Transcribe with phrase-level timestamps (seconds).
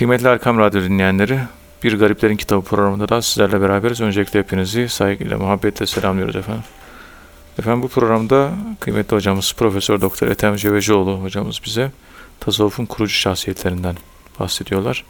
[0.00, 1.40] Kıymetli Erkam Radyo dinleyenleri,
[1.82, 4.00] Bir Gariplerin Kitabı programında da sizlerle beraberiz.
[4.00, 6.64] Öncelikle hepinizi saygıyla, muhabbetle selamlıyoruz efendim.
[7.58, 8.50] Efendim bu programda
[8.80, 11.90] kıymetli hocamız Profesör Doktor Ethem Cebecioğlu hocamız bize
[12.40, 13.96] tasavvufun kurucu şahsiyetlerinden
[14.38, 15.04] bahsediyorlar.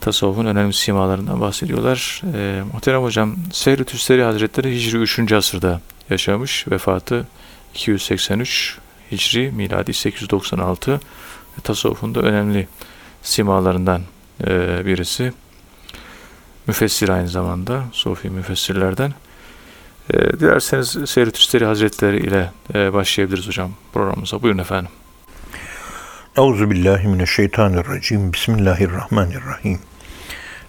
[0.00, 2.22] Tasavvufun önemli simalarından bahsediyorlar.
[2.34, 5.32] Ee, muhterem hocam Seyri Tüsteri Hazretleri Hicri 3.
[5.32, 5.80] asırda
[6.10, 6.68] yaşamış.
[6.68, 7.26] Vefatı
[7.74, 8.78] 283
[9.12, 11.00] Hicri miladi 896
[11.62, 12.68] tasavvufun da önemli
[13.22, 14.02] simalarından
[14.46, 15.32] e, birisi.
[16.66, 19.14] Müfessir aynı zamanda, Sofi müfessirlerden.
[20.10, 24.42] E, dilerseniz Seyri Tüsteri Hazretleri ile e, başlayabiliriz hocam programımıza.
[24.42, 24.90] Buyurun efendim.
[26.36, 28.32] Euzu billahi mineşşeytanirracim.
[28.32, 29.78] Bismillahirrahmanirrahim.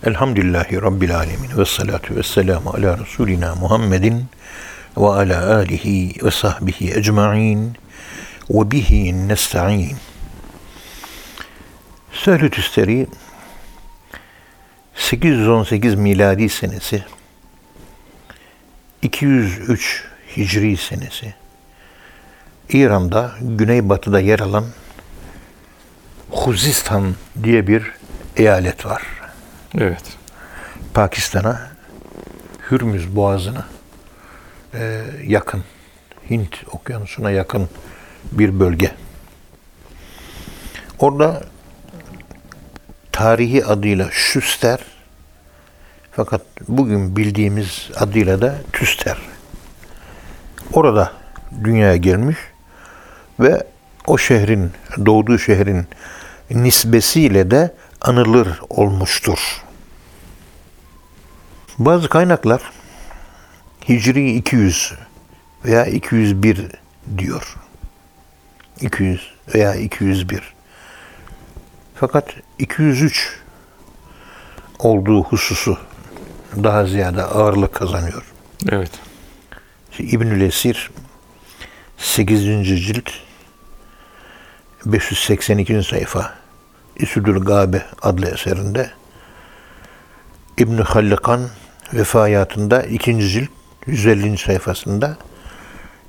[0.03, 4.25] Elhamdülillahi rabbil alamin ve salatu vesselamu ala resulina Muhammedin
[4.97, 7.77] ve ala alihi ve sahbihi ecmaîn
[8.49, 9.97] ve bihi nestaîn.
[12.13, 13.07] Söhlü Tüsteri
[14.95, 17.03] 818 miladi senesi
[19.01, 20.03] 203
[20.37, 21.33] Hicri senesi
[22.69, 24.65] İran'da güneybatıda yer alan
[26.31, 27.91] Huzistan diye bir
[28.35, 29.01] eyalet var.
[29.77, 30.03] Evet.
[30.93, 31.71] Pakistan'a
[32.71, 33.65] Hürmüz Boğazı'na
[34.73, 35.63] e, yakın,
[36.29, 37.69] Hint okyanusuna yakın
[38.31, 38.91] bir bölge.
[40.99, 41.52] Orada
[43.13, 44.79] tarihi adıyla Şüster
[46.11, 49.17] fakat bugün bildiğimiz adıyla da Tüster.
[50.73, 51.11] Orada
[51.63, 52.37] dünyaya gelmiş
[53.39, 53.63] ve
[54.07, 54.71] o şehrin,
[55.05, 55.87] doğduğu şehrin
[56.51, 59.61] nisbesiyle de anılır olmuştur.
[61.77, 62.61] Bazı kaynaklar
[63.89, 64.93] Hicri 200
[65.65, 66.67] veya 201
[67.17, 67.55] diyor.
[68.81, 70.52] 200 veya 201.
[71.95, 73.39] Fakat 203
[74.79, 75.77] olduğu hususu
[76.63, 78.23] daha ziyade ağırlık kazanıyor.
[78.69, 78.91] Evet.
[79.99, 80.91] İbnül Esir
[81.97, 82.85] 8.
[82.85, 83.09] cilt
[84.85, 85.83] 582.
[85.83, 86.33] sayfa
[86.95, 88.91] İsüdül Gabe adlı eserinde
[90.57, 91.49] İbn Hallikan
[91.93, 93.29] vefayatında 2.
[93.29, 93.49] cilt
[93.87, 94.37] 150.
[94.37, 95.17] sayfasında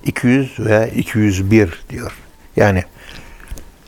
[0.04, 2.12] 200 veya 201 diyor.
[2.56, 2.84] Yani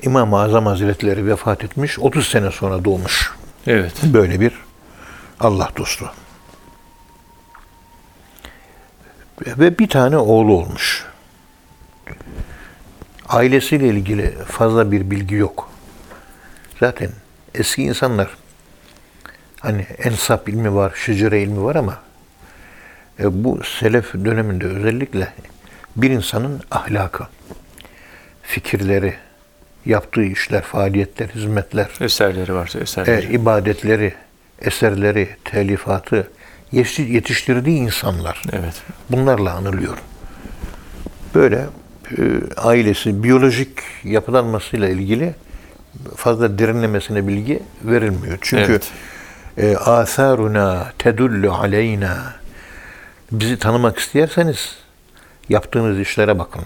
[0.03, 3.33] İmam-ı Azam Hazretleri vefat etmiş, 30 sene sonra doğmuş.
[3.67, 3.93] Evet.
[4.03, 4.53] Böyle bir
[5.41, 6.11] Allah dostu.
[9.47, 11.07] Ve bir tane oğlu olmuş.
[13.29, 15.71] Ailesiyle ilgili fazla bir bilgi yok.
[16.81, 17.11] Zaten
[17.55, 18.29] eski insanlar
[19.61, 21.99] hani ensap ilmi var, şecere ilmi var ama
[23.19, 25.33] e, bu selef döneminde özellikle
[25.97, 27.27] bir insanın ahlakı,
[28.43, 29.15] fikirleri,
[29.87, 33.27] yaptığı işler, faaliyetler, hizmetler, Eserleri varsa eserleri.
[33.27, 34.15] e, ibadetleri,
[34.63, 36.31] eserleri, telifatı,
[36.73, 38.43] yetiş- yetiştirdiği insanlar.
[38.53, 38.83] Evet.
[39.11, 39.99] Bunlarla anılıyor.
[41.35, 41.67] Böyle
[42.11, 42.23] e,
[42.57, 45.35] ailesi biyolojik yapılanmasıyla ilgili
[46.17, 48.39] fazla derinlemesine bilgi verilmiyor.
[48.41, 48.91] Çünkü Evet.
[49.59, 52.17] e, asaruna tedullu aleyna
[53.33, 54.77] bizi tanımak isterseniz
[55.49, 56.63] yaptığınız işlere bakın.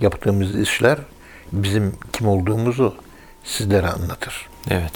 [0.00, 0.98] Yaptığımız işler
[1.52, 2.96] bizim kim olduğumuzu
[3.44, 4.48] sizlere anlatır.
[4.70, 4.92] Evet.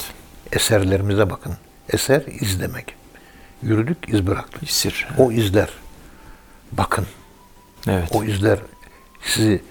[0.51, 1.53] Eserlerimize bakın.
[1.89, 2.95] Eser iz demek.
[3.63, 4.63] Yürüdük, iz bıraktık.
[4.63, 5.07] İsir.
[5.17, 5.69] O izler.
[6.71, 7.05] Bakın.
[7.87, 8.09] Evet.
[8.13, 8.59] O izler
[9.21, 9.61] sizi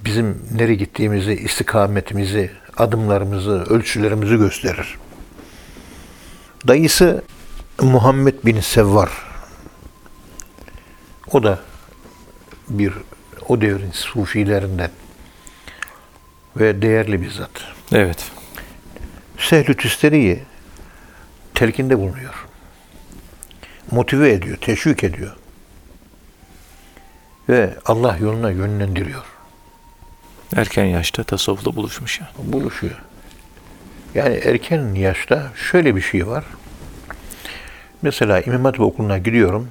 [0.00, 4.98] bizim nereye gittiğimizi, istikametimizi, adımlarımızı, ölçülerimizi gösterir.
[6.68, 7.22] Dayısı
[7.80, 9.10] Muhammed bin Sevvar.
[11.32, 11.58] O da
[12.68, 12.92] bir
[13.48, 14.90] o devrin sufilerinden
[16.56, 17.50] ve değerli bir zat.
[17.92, 18.30] Evet.
[19.38, 20.42] Sehlü Tüsteri'yi
[21.54, 22.46] telkinde bulunuyor.
[23.90, 25.36] Motive ediyor, teşvik ediyor.
[27.48, 29.24] Ve Allah yoluna yönlendiriyor.
[30.56, 32.52] Erken yaşta tasavvufla buluşmuş yani.
[32.52, 33.02] Buluşuyor.
[34.14, 36.44] Yani erken yaşta şöyle bir şey var.
[38.02, 39.68] Mesela İmam Hatip okuluna gidiyorum.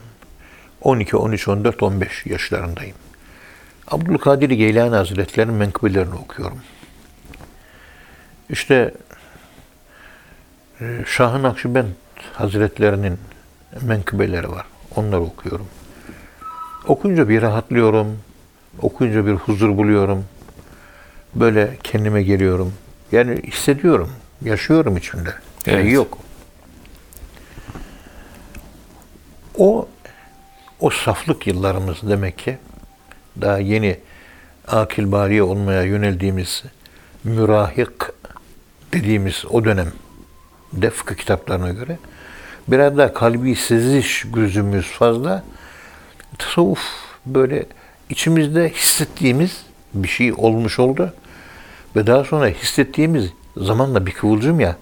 [0.82, 2.96] 12, 13, 14, 15 yaşlarındayım.
[3.92, 6.60] Abdülkadir Geylani Hazretleri'nin menkıbelerini okuyorum.
[8.50, 8.94] İşte
[10.82, 11.88] e, Şah-ı Nakşibend
[12.34, 13.18] Hazretlerinin
[13.82, 14.66] menkıbeleri var.
[14.96, 15.68] Onları okuyorum.
[16.88, 18.20] Okuyunca bir rahatlıyorum.
[18.82, 20.26] Okuyunca bir huzur buluyorum.
[21.36, 22.74] Böyle kendime geliyorum.
[23.12, 24.10] Yani hissediyorum.
[24.42, 25.34] Yaşıyorum içimde.
[25.68, 25.94] Evet.
[25.94, 26.18] yok.
[29.58, 29.88] O
[30.80, 32.58] o saflık yıllarımız demek ki
[33.42, 34.00] daha yeni
[34.68, 36.64] akil bariye olmaya yöneldiğimiz
[37.24, 37.90] mürahik
[38.94, 39.92] dediğimiz o dönem
[40.74, 41.98] de kitaplarına göre.
[42.68, 45.44] Biraz daha kalbi seziş gözümüz fazla.
[46.38, 46.80] Tasavvuf
[47.26, 47.66] böyle
[48.10, 49.64] içimizde hissettiğimiz
[49.94, 51.14] bir şey olmuş oldu.
[51.96, 54.78] Ve daha sonra hissettiğimiz zamanla bir kıvılcım ya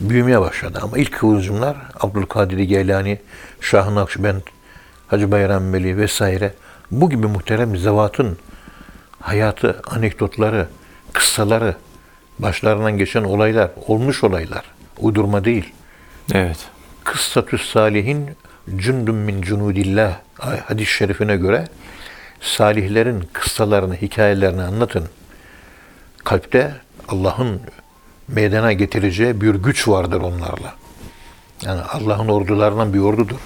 [0.00, 0.78] büyümeye başladı.
[0.82, 3.18] Ama ilk kıvılcımlar Abdülkadir Geylani,
[3.60, 4.40] Şah-ı Nakşibend,
[5.08, 6.54] Hacı Bayram Veli vesaire
[6.92, 8.38] bu gibi muhterem zevatın
[9.20, 10.68] hayatı, anekdotları,
[11.12, 11.76] kıssaları,
[12.38, 14.64] başlarından geçen olaylar, olmuş olaylar,
[14.98, 15.72] uydurma değil.
[16.34, 16.58] Evet.
[17.04, 18.30] Kıssatü salihin
[18.76, 21.68] cündüm min cunudillah hadis-i şerifine göre
[22.40, 25.04] salihlerin kıssalarını, hikayelerini anlatın.
[26.24, 26.74] Kalpte
[27.08, 27.60] Allah'ın
[28.28, 30.74] meydana getireceği bir güç vardır onlarla.
[31.62, 33.38] Yani Allah'ın ordularından bir ordudur.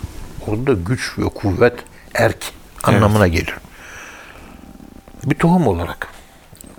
[0.46, 1.74] Ordu da güç ve kuvvet,
[2.14, 2.52] erk
[2.88, 3.54] anlamına gelir.
[5.24, 6.08] Bir tohum olarak.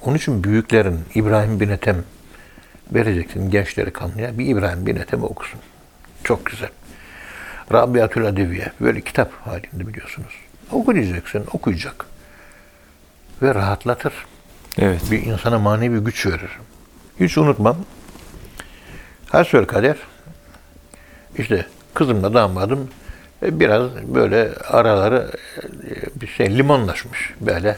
[0.01, 2.03] Onun için büyüklerin İbrahim bin Ethem
[2.93, 4.37] vereceksin gençleri kanlıya.
[4.37, 5.59] Bir İbrahim bin Ethem okusun.
[6.23, 6.69] Çok güzel.
[7.71, 8.71] Rabiatül Adeviye.
[8.81, 10.33] Böyle kitap halinde biliyorsunuz.
[10.71, 12.05] Okuyacaksın, okuyacak.
[13.41, 14.13] Ve rahatlatır.
[14.77, 15.01] Evet.
[15.11, 16.51] Bir insana manevi güç verir.
[17.19, 17.77] Hiç unutmam.
[19.29, 19.97] Hasbelkader
[21.37, 22.89] işte kızımla damadım
[23.41, 27.77] biraz böyle araları e, bir şey limonlaşmış böyle.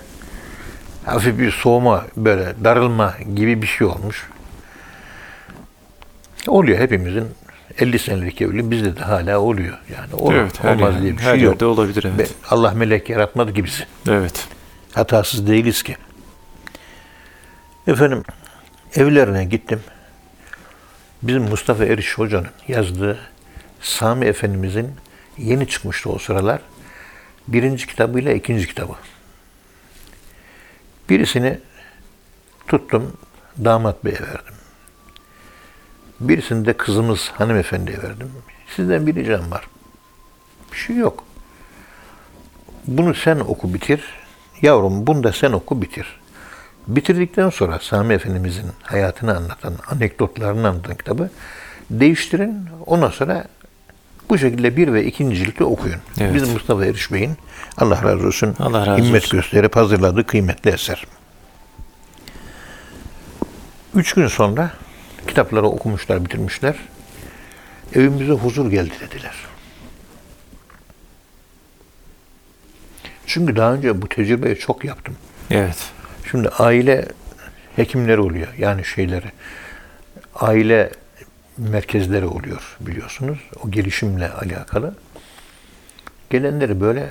[1.06, 4.30] Hafif bir soğuma böyle darılma gibi bir şey olmuş.
[6.48, 7.28] Oluyor hepimizin
[7.78, 9.78] 50 senelik evliliği bizde de hala oluyor.
[9.96, 10.66] Yani olur, evet.
[10.66, 11.62] Olmaz yer- diye bir her şey yok.
[11.62, 12.20] olabilir evet.
[12.20, 13.86] Ve Allah melek yaratmadı gibisi.
[14.10, 14.48] Evet.
[14.94, 15.96] Hatasız değiliz ki.
[17.88, 18.24] Efendim
[18.96, 19.80] evlerine gittim.
[21.24, 23.20] Bizim Mustafa Eriş Hoca'nın yazdığı
[23.82, 24.92] Sami Efendimizin
[25.40, 26.62] yeni çıkmıştı o sıralar.
[27.48, 28.94] Birinci kitabıyla ikinci kitabı.
[31.10, 31.60] Birisini
[32.68, 33.18] tuttum
[33.66, 34.54] damat beye verdim.
[36.20, 38.32] Birisini de kızımız hanımefendiye verdim.
[38.76, 39.68] Sizden bir ricam var.
[40.72, 41.24] Bir şey yok.
[42.88, 44.04] Bunu sen oku bitir.
[44.62, 46.20] Yavrum bunu da sen oku bitir.
[46.88, 51.30] Bitirdikten sonra Sami Efendimizin hayatını anlatan, anekdotlarını anlatan kitabı
[51.90, 52.70] değiştirin.
[52.86, 53.46] Ondan sonra
[54.30, 56.00] bu şekilde bir ve ikinci cilti okuyun.
[56.20, 56.36] Evet.
[56.36, 57.38] Bizim Mustafa Eriş Bey'in
[57.78, 59.40] Allah razı olsun Allah razı himmet olsun.
[59.40, 61.06] gösterip hazırladığı kıymetli eser.
[63.96, 64.72] Üç gün sonra
[65.28, 66.76] kitapları okumuşlar, bitirmişler.
[67.96, 69.36] Evimize huzur geldi dediler.
[73.26, 75.16] Çünkü daha önce bu tecrübeyi çok yaptım.
[75.52, 75.92] Evet.
[76.32, 77.08] Şimdi aile
[77.76, 78.48] hekimleri oluyor.
[78.58, 79.32] Yani şeyleri.
[80.36, 80.92] Aile
[81.60, 83.40] merkezleri oluyor biliyorsunuz.
[83.64, 84.96] O gelişimle alakalı.
[86.30, 87.10] Gelenleri böyle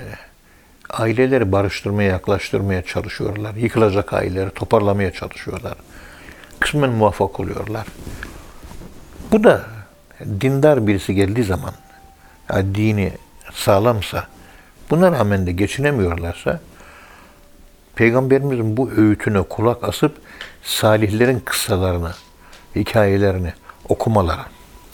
[0.89, 3.55] aileleri barıştırmaya, yaklaştırmaya çalışıyorlar.
[3.55, 5.75] Yıkılacak aileleri toparlamaya çalışıyorlar.
[6.59, 7.87] Kısmen muvaffak oluyorlar.
[9.31, 9.65] Bu da
[10.41, 11.73] dindar birisi geldiği zaman,
[12.53, 13.13] yani dini
[13.53, 14.27] sağlamsa,
[14.89, 16.59] buna rağmen de geçinemiyorlarsa,
[17.95, 20.17] Peygamberimizin bu öğütüne kulak asıp
[20.63, 22.11] salihlerin kıssalarını,
[22.75, 23.53] hikayelerini
[23.89, 24.41] okumaları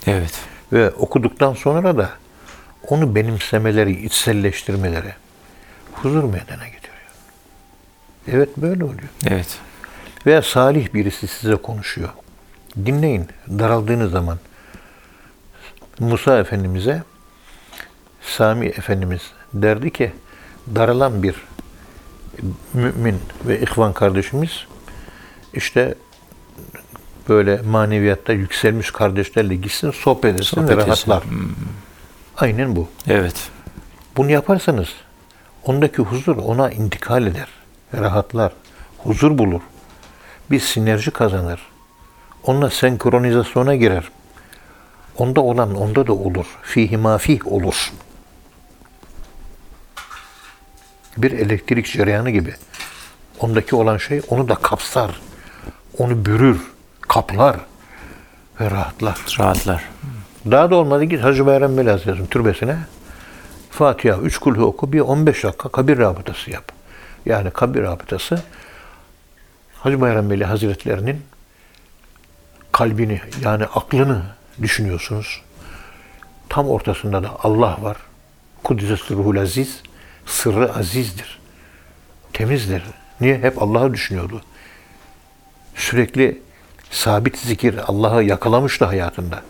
[0.07, 0.33] Evet.
[0.73, 2.09] ve okuduktan sonra da
[2.87, 5.13] onu benimsemeleri, içselleştirmeleri
[5.93, 6.95] huzur meydana getiriyor.
[8.27, 9.09] Evet böyle oluyor.
[9.27, 9.59] Evet.
[10.25, 12.09] Veya salih birisi size konuşuyor.
[12.85, 13.27] Dinleyin.
[13.49, 14.39] Daraldığınız zaman
[15.99, 17.03] Musa Efendimiz'e
[18.21, 19.21] Sami Efendimiz
[19.53, 20.11] derdi ki
[20.75, 21.35] daralan bir
[22.73, 24.65] mümin ve ihvan kardeşimiz
[25.53, 25.95] işte
[27.29, 30.87] böyle maneviyatta yükselmiş kardeşlerle gitsin sohbet etsin Sohbet ve etsin.
[30.87, 31.23] rahatlar.
[32.37, 32.87] Aynen bu.
[33.07, 33.49] Evet.
[34.17, 34.89] Bunu yaparsanız
[35.63, 37.47] ondaki huzur ona intikal eder.
[37.93, 38.51] Rahatlar.
[38.97, 39.61] Huzur bulur.
[40.51, 41.61] Bir sinerji kazanır.
[42.43, 44.09] Onunla senkronizasyona girer.
[45.17, 46.45] Onda olan onda da olur.
[46.63, 47.91] Fihi mafih olur.
[51.17, 52.53] Bir elektrik cereyanı gibi.
[53.39, 55.21] Ondaki olan şey onu da kapsar.
[55.97, 56.61] Onu bürür,
[57.07, 57.57] kaplar
[58.61, 59.19] ve rahatlar.
[59.39, 59.83] Rahatlar.
[60.51, 62.77] Daha da olmadı git Hacı Bayram Veli Hazretleri'nin türbesine
[63.69, 66.71] Fatiha, üç kulhu oku, bir 15 dakika kabir rabıtası yap.
[67.25, 68.41] Yani kabir rabıtası
[69.79, 71.21] Hacı Bayram Veli Hazretleri'nin
[72.71, 74.21] kalbini yani aklını
[74.61, 75.41] düşünüyorsunuz.
[76.49, 77.97] Tam ortasında da Allah var.
[78.63, 79.81] Kudüs Ruhul Aziz,
[80.25, 81.39] sırrı azizdir.
[82.33, 82.83] Temizdir.
[83.21, 83.37] Niye?
[83.37, 84.41] Hep Allah'ı düşünüyordu.
[85.75, 86.41] Sürekli
[86.91, 89.41] sabit zikir Allah'ı yakalamıştı hayatında.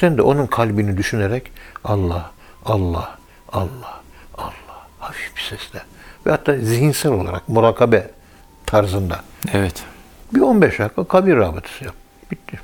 [0.00, 1.52] Sen de onun kalbini düşünerek
[1.84, 2.30] Allah,
[2.64, 3.18] Allah,
[3.52, 4.00] Allah,
[4.38, 5.82] Allah hafif bir sesle
[6.26, 8.10] ve hatta zihinsel olarak murakabe
[8.66, 9.20] tarzında
[9.52, 9.82] Evet.
[10.34, 11.94] bir 15 dakika kabir rabıtası yap.
[12.30, 12.60] Bitti.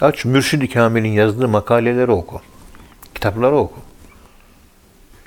[0.00, 2.40] Aç Mürşid-i Kamil'in yazdığı makaleleri oku.
[3.14, 3.80] Kitapları oku.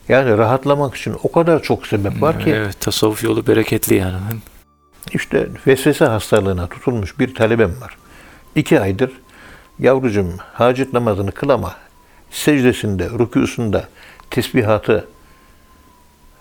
[0.09, 4.17] Yani rahatlamak için o kadar çok sebep var ki Evet, tasavvuf yolu bereketli yani.
[5.13, 7.97] İşte vesvese hastalığına tutulmuş bir talebem var.
[8.55, 9.11] İki aydır
[9.79, 11.75] yavrucum hacet namazını kıl ama
[12.31, 13.83] secdesinde, rükûsunda
[14.29, 15.07] tesbihatı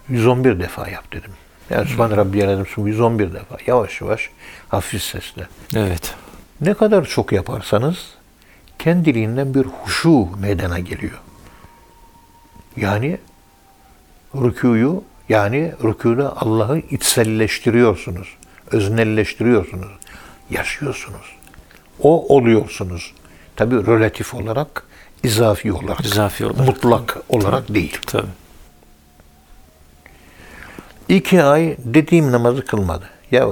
[0.09, 1.31] 111 defa yap dedim.
[1.71, 3.57] Yani Sübhane Rabbiyel Azim 111 defa.
[3.67, 4.31] Yavaş yavaş,
[4.69, 5.49] hafif sesle.
[5.77, 6.15] Evet.
[6.61, 8.15] Ne kadar çok yaparsanız
[8.79, 11.21] kendiliğinden bir huşu meydana geliyor.
[12.77, 13.19] Yani
[14.35, 18.37] rükûyu yani rükûda Allah'ı içselleştiriyorsunuz.
[18.73, 19.91] Öznelleştiriyorsunuz.
[20.51, 21.37] Yaşıyorsunuz.
[22.03, 23.15] O oluyorsunuz.
[23.57, 24.83] Tabi relatif olarak,
[25.23, 26.05] izafi olarak.
[26.05, 26.67] İzafi olarak.
[26.67, 27.99] Mutlak olarak değil.
[28.07, 28.27] Tabii.
[31.09, 33.09] İki ay dediğim namazı kılmadı.
[33.31, 33.49] Ya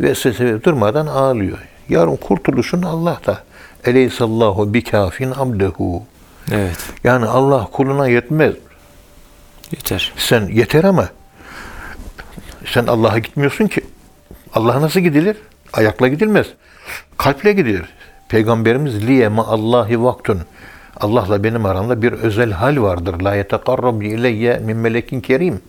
[0.00, 1.58] vesvese durmadan ağlıyor.
[1.88, 3.44] Yarın kurtuluşun Allah'ta.
[3.84, 6.02] Eleysallahu bikafin abdehu.
[6.52, 6.78] Evet.
[7.04, 8.54] Yani Allah kuluna yetmez.
[9.72, 10.12] Yeter.
[10.16, 11.08] Sen yeter ama
[12.66, 13.80] sen Allah'a gitmiyorsun ki.
[14.54, 15.36] Allah'a nasıl gidilir?
[15.72, 16.46] Ayakla gidilmez.
[17.18, 17.84] Kalple gidilir.
[18.28, 20.40] Peygamberimiz liye ma Allahi vaktun.
[20.96, 23.20] Allah'la benim aramda bir özel hal vardır.
[23.20, 25.60] La yetekarrabu ileyye min melekin kerim.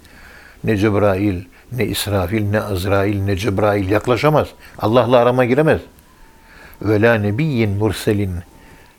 [0.64, 4.48] Ne Cebrail, ne İsrafil, ne Azrail, ne Cebrail yaklaşamaz.
[4.80, 5.82] Allah'la arama giremez.
[6.82, 8.32] Ve la nebiyyin murselin.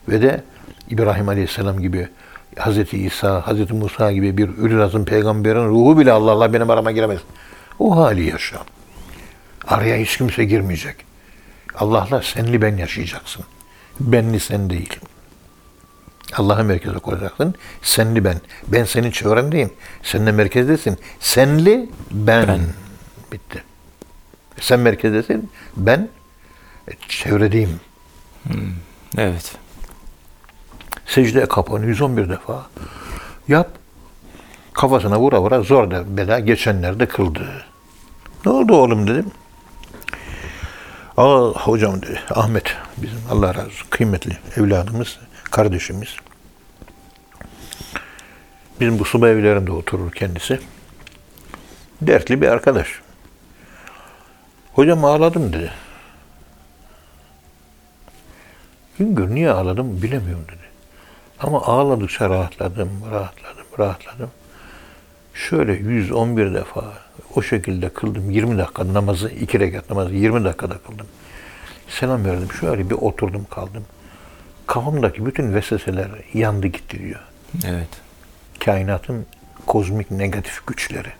[0.08, 0.42] Ve de
[0.90, 2.08] İbrahim Aleyhisselam gibi
[2.56, 2.94] Hz.
[2.94, 3.70] İsa, Hz.
[3.70, 7.20] Musa gibi bir azım peygamberin ruhu bile Allah'la benim arama giremez.
[7.78, 8.56] O hali yaşa.
[9.66, 10.96] Araya hiç kimse girmeyecek.
[11.74, 13.44] Allah'la senli ben yaşayacaksın.
[14.00, 15.00] Benli sen değil.
[16.32, 17.54] Allah'ı merkeze koyacaksın.
[17.82, 18.40] Senli ben.
[18.68, 19.70] Ben senin çevrendeyim.
[20.02, 20.98] Sen de merkezdesin.
[21.20, 22.48] Senli ben.
[22.48, 22.60] Ben.
[23.32, 23.64] Bitti.
[24.60, 25.50] Sen merkezdesin.
[25.76, 26.08] Ben
[26.88, 27.80] e, çevredeyim.
[29.18, 29.56] Evet.
[31.06, 32.66] Secdeye kapanı 111 defa.
[33.48, 33.70] Yap.
[34.72, 37.64] Kafasına vura vura zor da bela geçenlerde kıldı.
[38.46, 39.30] Ne oldu oğlum dedim.
[41.16, 42.20] Aa hocam dedi.
[42.30, 46.16] Ahmet bizim Allah razı olsun kıymetli evladımız, kardeşimiz.
[48.80, 50.60] Bizim bu subay evlerinde oturur kendisi.
[52.02, 52.88] Dertli bir arkadaş.
[54.72, 55.70] Hocam ağladım dedi.
[58.98, 60.68] Güngör niye ağladım bilemiyorum dedi.
[61.40, 64.30] Ama ağladıkça rahatladım, rahatladım, rahatladım.
[65.34, 66.92] Şöyle 111 defa
[67.36, 68.30] o şekilde kıldım.
[68.30, 71.06] 20 dakika namazı, iki rekat namazı 20 dakikada kıldım.
[71.88, 72.48] Selam verdim.
[72.60, 73.84] Şöyle bir oturdum kaldım.
[74.66, 77.20] Kafamdaki bütün vesveseler yandı gitti diyor.
[77.64, 77.88] Evet.
[78.64, 79.26] Kainatın
[79.66, 81.12] kozmik negatif güçleri.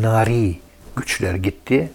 [0.00, 0.58] Nari
[0.96, 1.90] güçler gitti.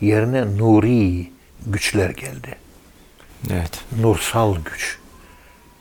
[0.00, 1.30] Yerine nuri
[1.66, 2.54] güçler geldi.
[3.50, 3.84] Evet.
[4.00, 4.98] Nursal güç.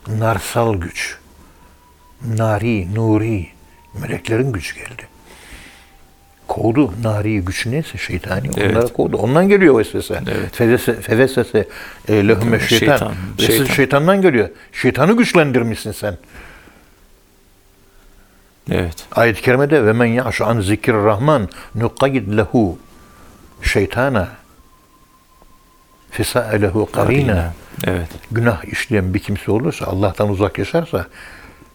[0.08, 1.18] Narsal güç.
[2.28, 3.48] Nari, nuri.
[4.02, 5.08] Meleklerin gücü geldi.
[6.54, 8.76] Kovdu nari güç neyse şeytani Evet.
[8.76, 9.18] onlara kovdu.
[9.18, 10.22] Ondan geliyor vesvese.
[10.28, 10.56] Evet.
[10.56, 11.68] Fevese, fevesese
[12.08, 12.98] e, lehüme şeytan.
[12.98, 13.74] şeytan, şeytan.
[13.74, 14.50] şeytandan geliyor.
[14.72, 16.18] Şeytanı güçlendirmişsin sen.
[18.72, 19.06] Evet.
[19.12, 22.78] Ayet-i kerimede ve men ya'şu an zikir rahman nuqayyid lehu
[23.62, 24.28] şeytana
[26.12, 27.54] fesa'elehu karina.
[27.88, 28.10] Evet.
[28.32, 31.08] Günah işleyen bir kimse olursa, Allah'tan uzak yaşarsa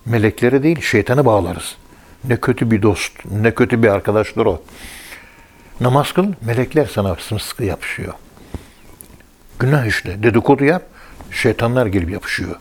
[0.07, 1.77] meleklere değil şeytanı bağlarız.
[2.25, 4.63] Ne kötü bir dost, ne kötü bir arkadaşdır o.
[5.81, 8.15] Namaz kıl, melekler sana sımsıkı yapışıyor.
[9.59, 10.83] Günah işle, dedikodu yap,
[11.31, 12.57] şeytanlar gelip yapışıyor.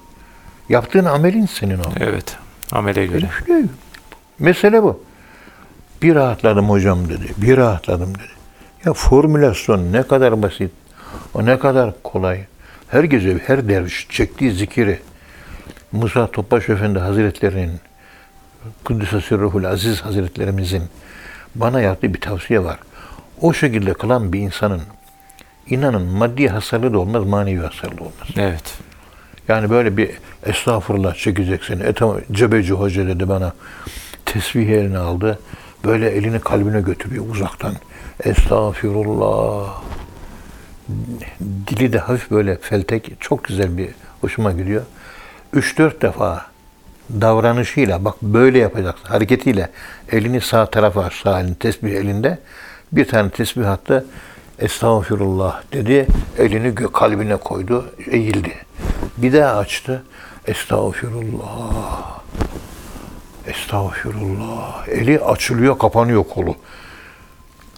[0.69, 1.91] Yaptığın amelin senin o.
[1.99, 2.37] Evet.
[2.71, 3.29] Amele göre.
[3.39, 3.63] İşte
[4.39, 5.03] mesele bu.
[6.01, 7.25] Bir rahatladım hocam dedi.
[7.37, 8.37] Bir rahatladım dedi.
[8.85, 10.71] Ya formülasyon ne kadar basit.
[11.33, 12.45] O ne kadar kolay.
[12.87, 14.99] Her gece her derviş çektiği zikiri
[15.91, 17.79] Musa Topbaş Efendi Hazretleri'nin
[19.21, 20.83] Sirruhul Aziz Hazretlerimizin
[21.55, 22.79] bana yaptığı bir tavsiye var.
[23.41, 24.81] O şekilde kılan bir insanın
[25.69, 28.27] inanın maddi hasarlı da olmaz, manevi hasarlı da olmaz.
[28.37, 28.77] Evet.
[29.47, 30.11] Yani böyle bir
[30.45, 31.79] estağfurullah çekeceksin.
[31.79, 33.53] E tamam Cebeci Hoca dedi bana.
[34.25, 35.39] Tesbih eline aldı.
[35.85, 37.73] Böyle elini kalbine götürüyor uzaktan.
[38.23, 39.81] Estağfirullah.
[41.67, 43.11] Dili de hafif böyle feltek.
[43.19, 43.89] Çok güzel bir
[44.21, 44.81] hoşuma gidiyor.
[45.53, 46.45] 3-4 defa
[47.21, 49.05] davranışıyla bak böyle yapacaksın.
[49.07, 49.69] Hareketiyle
[50.11, 52.39] elini sağ tarafa sağ elini tesbih elinde
[52.91, 54.05] bir tane tesbih attı.
[54.59, 56.07] Estağfirullah dedi.
[56.37, 57.85] Elini kalbine koydu.
[58.11, 58.53] Eğildi.
[59.17, 60.03] Bir daha açtı.
[60.47, 62.19] Estağfirullah.
[63.47, 64.87] Estağfirullah.
[64.87, 66.55] Eli açılıyor, kapanıyor kolu.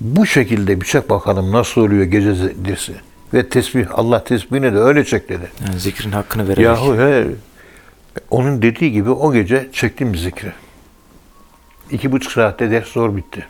[0.01, 2.95] Bu şekilde bir çek bakalım nasıl oluyor gece zikri.
[3.33, 5.51] Ve tesbih, Allah tesbihini de öyle çek dedi.
[5.67, 6.63] Yani zikrin hakkını vererek.
[6.65, 7.25] Yahu he,
[8.29, 10.51] onun dediği gibi o gece çektim zikri.
[11.91, 13.47] İki buçuk saatte ders zor bitti.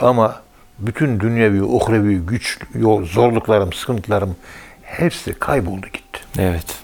[0.00, 0.42] Ama
[0.78, 2.58] bütün dünyevi, uhrevi güç,
[3.02, 4.36] zorluklarım, sıkıntılarım
[4.82, 6.20] hepsi kayboldu gitti.
[6.38, 6.78] Evet.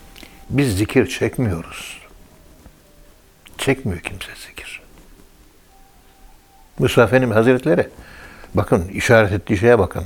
[0.50, 2.00] Biz zikir çekmiyoruz.
[3.58, 4.82] Çekmiyor kimse zikir.
[6.78, 7.88] Musa Efendimiz Hazretleri
[8.54, 10.04] bakın işaret ettiği şeye bakın.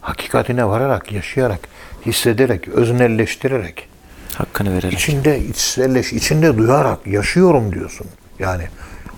[0.00, 1.60] Hakikatine vararak, yaşayarak,
[2.06, 3.88] hissederek, öznelleştirerek,
[4.34, 4.92] Hakkını vererek.
[4.92, 8.06] içinde içselleş, içinde duyarak yaşıyorum diyorsun.
[8.38, 8.68] Yani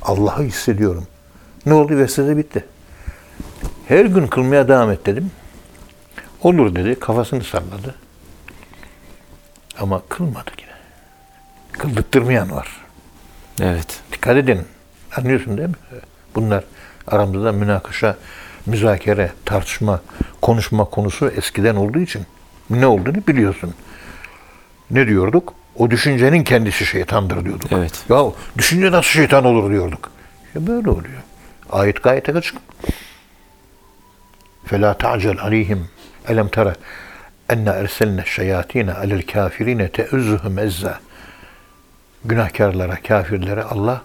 [0.02, 1.06] Allah'ı hissediyorum.
[1.66, 1.96] Ne oldu?
[1.96, 2.64] Vesvese bitti.
[3.88, 5.30] Her gün kılmaya devam et dedim.
[6.42, 7.00] Olur dedi.
[7.00, 7.94] Kafasını salladı.
[9.80, 10.72] Ama kılmadı yine.
[11.72, 12.68] Kıldırtmayan var.
[13.60, 14.00] Evet.
[14.12, 14.60] Dikkat edin.
[15.16, 15.74] Anlıyorsun değil mi?
[16.34, 16.64] Bunlar
[17.06, 18.16] aramızda münakaşa,
[18.66, 20.00] müzakere, tartışma,
[20.42, 22.22] konuşma konusu eskiden olduğu için
[22.70, 23.74] ne olduğunu biliyorsun
[24.90, 25.54] ne diyorduk?
[25.76, 27.72] O düşüncenin kendisi şeytandır diyorduk.
[27.72, 27.92] Evet.
[28.10, 28.24] Ya
[28.58, 30.10] düşünce nasıl şeytan olur diyorduk.
[30.46, 31.22] İşte böyle oluyor.
[31.70, 32.56] Ayet gayet açık.
[34.68, 35.78] فَلَا تَعْجَلْ عَلَيْهِمْ
[36.28, 36.74] أَلَمْ تَرَ
[37.48, 40.94] اَنَّ اَرْسَلْنَا الشَّيَاتِينَ عَلَى الْكَافِرِينَ تَأُزُّهُمْ اَزَّا
[42.24, 44.02] Günahkarlara, kafirlere Allah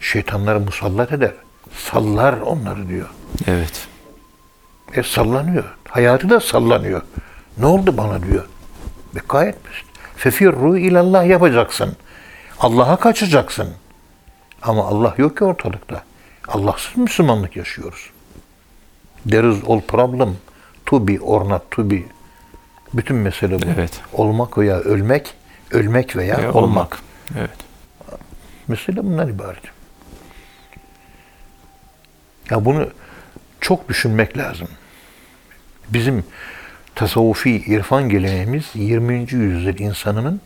[0.00, 1.32] şeytanları musallat eder.
[1.76, 3.08] Sallar onları diyor.
[3.46, 3.88] Evet.
[4.94, 5.64] E sallanıyor.
[5.88, 7.02] Hayatı da sallanıyor.
[7.58, 8.44] Ne oldu bana diyor.
[9.14, 9.93] Ve gayet basit.
[10.24, 11.96] Fefirru ilallah yapacaksın.
[12.60, 13.68] Allah'a kaçacaksın.
[14.62, 16.02] Ama Allah yok ki ortalıkta.
[16.48, 18.10] Allahsız Müslümanlık yaşıyoruz.
[19.30, 20.36] There is all problem
[20.86, 22.02] to be or not to be.
[22.94, 23.66] Bütün mesele bu.
[23.76, 24.00] Evet.
[24.12, 25.34] Olmak veya ölmek,
[25.70, 26.56] ölmek veya Ve olmak.
[26.56, 26.98] olmak.
[27.38, 27.58] Evet.
[28.68, 29.62] Mesele bundan ibaret.
[32.50, 32.90] Ya bunu
[33.60, 34.68] çok düşünmek lazım.
[35.88, 36.24] Bizim
[36.94, 39.14] tasavvufi irfan geleneğimiz 20.
[39.18, 40.40] yüzyıl insanının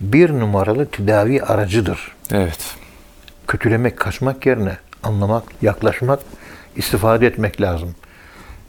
[0.00, 2.14] bir numaralı tedavi aracıdır.
[2.32, 2.76] Evet.
[3.48, 6.20] Kötülemek, kaçmak yerine anlamak, yaklaşmak,
[6.76, 7.94] istifade etmek lazım.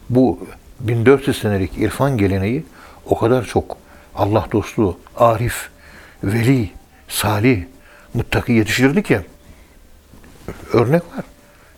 [0.09, 0.47] Bu
[0.79, 2.65] 1400 senelik irfan geleneği
[3.05, 3.77] o kadar çok
[4.15, 5.69] Allah dostu, arif,
[6.23, 6.69] veli,
[7.07, 7.63] salih,
[8.13, 9.19] muttaki yetiştirdi ki
[10.73, 11.25] örnek var.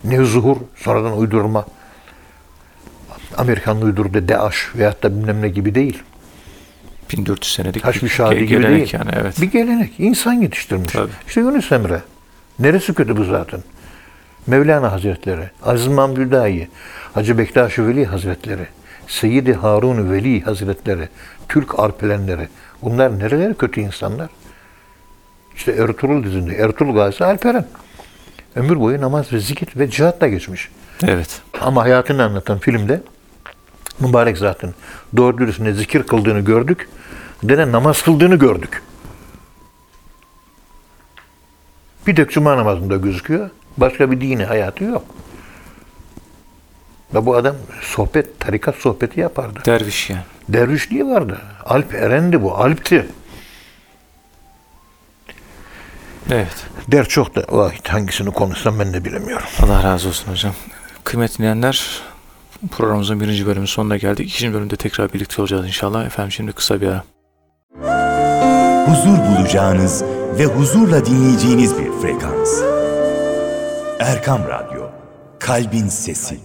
[0.03, 1.65] Nevzuhur, sonradan uydurma.
[3.37, 6.03] Amerikanlı uydurdu DAEŞ veyahut da bilmem ne gibi değil.
[7.13, 8.93] 1400 senelik Taş bir şahidi gibi gelenek değil.
[8.93, 9.41] yani evet.
[9.41, 9.93] Bir gelenek.
[9.97, 10.93] insan yetiştirmiş.
[10.93, 11.11] Tabii.
[11.27, 12.01] İşte Yunus Emre.
[12.59, 13.59] Neresi kötü bu zaten?
[14.47, 16.67] Mevlana Hazretleri, Aziz Mahmud Hüdayi,
[17.13, 18.67] Hacı Bektaş Veli Hazretleri,
[19.07, 21.09] Seyyidi Harun Veli Hazretleri,
[21.49, 22.47] Türk Alperenleri.
[22.81, 24.29] Bunlar nereleri kötü insanlar?
[25.55, 27.65] İşte Ertuğrul dizinde Ertuğrul Gazi Alperen.
[28.55, 30.69] Ömür boyu namaz ve zikir ve cihatla geçmiş.
[31.07, 31.41] Evet.
[31.61, 33.01] Ama hayatını anlatan filmde
[33.99, 34.73] mübarek zaten
[35.17, 36.89] doğru dürüst ne zikir kıldığını gördük
[37.43, 38.83] ne de namaz kıldığını gördük.
[42.07, 43.49] Bir tek cuma namazında gözüküyor.
[43.77, 45.03] Başka bir dini hayatı yok.
[47.13, 49.59] Ve bu adam sohbet, tarikat sohbeti yapardı.
[49.65, 50.21] Derviş yani.
[50.49, 51.41] Dervişliği vardı.
[51.65, 52.57] Alp erendi bu.
[52.57, 53.07] Alpti.
[56.31, 56.67] Evet.
[56.87, 59.47] Der çok da vay, hangisini konuşsam ben de bilemiyorum.
[59.63, 60.53] Allah razı olsun hocam.
[61.03, 62.01] Kıymetli dinleyenler
[62.71, 64.29] programımızın birinci bölümünün sonuna geldik.
[64.29, 66.05] İkinci bölümde tekrar birlikte olacağız inşallah.
[66.05, 67.03] Efendim şimdi kısa bir ara.
[68.87, 70.03] huzur bulacağınız
[70.39, 72.61] ve huzurla dinleyeceğiniz bir frekans.
[73.99, 74.89] Erkam Radyo,
[75.39, 76.39] Kalbin Sesi.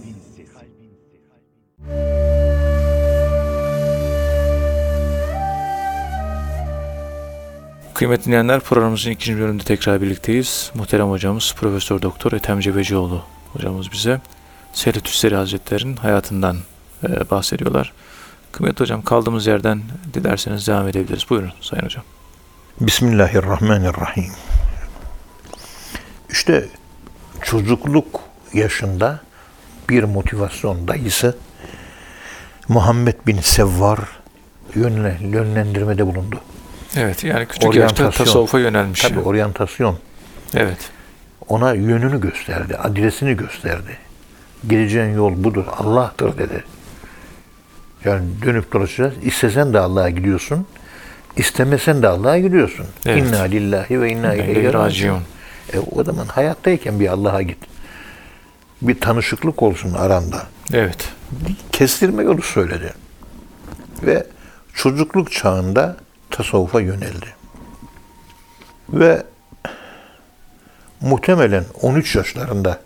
[7.93, 10.71] Kıymetli dinleyenler programımızın ikinci bölümünde tekrar birlikteyiz.
[10.75, 13.21] Muhterem hocamız Profesör Doktor Ethem Cebecioğlu
[13.53, 14.19] hocamız bize
[14.73, 16.57] Seyret Üstleri Hazretleri'nin hayatından
[17.03, 17.93] e, bahsediyorlar.
[18.51, 19.81] Kıymetli hocam kaldığımız yerden
[20.13, 21.29] dilerseniz devam edebiliriz.
[21.29, 22.03] Buyurun Sayın Hocam.
[22.79, 24.31] Bismillahirrahmanirrahim.
[26.29, 26.67] İşte
[27.41, 28.19] çocukluk
[28.53, 29.19] yaşında
[29.89, 31.37] bir motivasyon dayısı
[32.67, 33.99] Muhammed bin Sevvar
[34.75, 36.39] yönle, yönlendirmede bulundu.
[36.95, 39.01] Evet yani küçük yaşta tasavvufa yönelmiş.
[39.01, 39.97] Tabi oryantasyon.
[40.53, 40.77] Evet.
[41.47, 43.97] Ona yönünü gösterdi, adresini gösterdi.
[44.69, 46.63] Gideceğin yol budur, Allah'tır dedi.
[48.05, 49.13] Yani dönüp dolaşacağız.
[49.23, 50.65] İstesen de Allah'a gidiyorsun.
[51.37, 52.85] istemesen de Allah'a gidiyorsun.
[53.05, 53.23] Evet.
[53.23, 55.21] İnna lillahi ve inna İleyhi raciun.
[55.73, 57.57] E, o zaman hayattayken bir Allah'a git.
[58.81, 60.43] Bir tanışıklık olsun aranda.
[60.73, 61.09] Evet.
[61.71, 62.93] Kestirme yolu söyledi.
[64.03, 64.27] Ve
[64.73, 65.97] çocukluk çağında
[66.29, 67.35] tasavvufa yöneldi.
[68.89, 69.23] Ve
[71.01, 72.79] muhtemelen 13 yaşlarında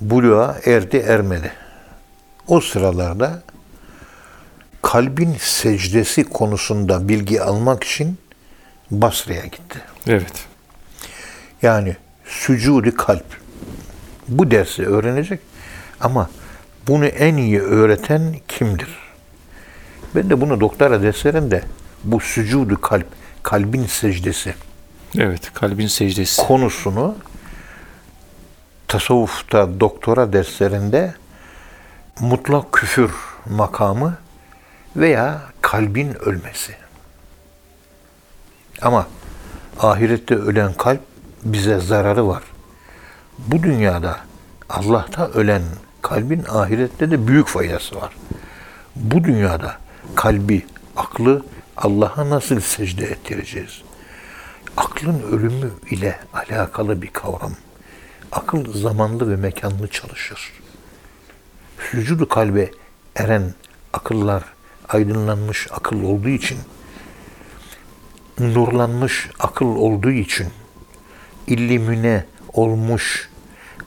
[0.00, 1.52] buluğa erdi ermedi.
[2.46, 3.42] O sıralarda
[4.82, 8.18] kalbin secdesi konusunda bilgi almak için
[8.90, 9.80] Basra'ya gitti.
[10.06, 10.46] Evet.
[11.62, 13.24] Yani sücudi kalp.
[14.28, 15.40] Bu dersi öğrenecek
[16.00, 16.30] ama
[16.88, 18.88] bunu en iyi öğreten kimdir?
[20.14, 21.62] Ben de bunu doktora derslerinde
[22.04, 23.06] bu sücudu kalp,
[23.42, 24.54] kalbin secdesi
[25.18, 25.52] Evet.
[25.54, 26.42] Kalbin secdesi.
[26.42, 27.16] konusunu
[28.88, 31.14] tasavvufta doktora derslerinde
[32.20, 33.10] mutlak küfür
[33.50, 34.16] makamı
[34.96, 36.76] veya kalbin ölmesi.
[38.82, 39.06] Ama
[39.80, 41.00] ahirette ölen kalp
[41.44, 42.42] bize zararı var.
[43.38, 44.16] Bu dünyada
[44.68, 45.62] Allah'ta ölen
[46.02, 48.16] kalbin ahirette de büyük faydası var.
[48.96, 49.76] Bu dünyada
[50.14, 51.44] kalbi, aklı
[51.76, 53.82] Allah'a nasıl secde ettireceğiz?
[54.76, 57.52] Aklın ölümü ile alakalı bir kavram.
[58.38, 60.52] Akıl zamanlı ve mekanlı çalışır.
[61.90, 62.70] Sücudu kalbe
[63.16, 63.54] eren
[63.92, 64.44] akıllar
[64.88, 66.58] aydınlanmış akıl olduğu için,
[68.40, 70.46] nurlanmış akıl olduğu için,
[71.46, 73.28] illimine olmuş,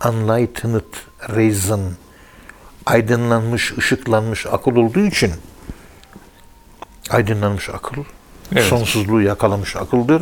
[0.05, 0.93] enlightened
[1.29, 1.81] reason,
[2.85, 5.31] aydınlanmış, ışıklanmış akıl olduğu için,
[7.09, 8.03] aydınlanmış akıl,
[8.51, 8.63] Evet.
[8.63, 10.21] sonsuzluğu yakalamış akıldır.